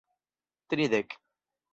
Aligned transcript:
tridek 0.69 1.09